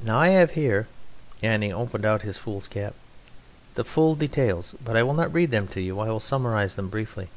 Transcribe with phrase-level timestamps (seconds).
[0.00, 0.86] Now I have here"
[1.42, 2.94] (and he opened out his foolscap)
[3.74, 4.76] "the full details.
[4.84, 7.30] But I will not read them to you; I will summarize them briefly."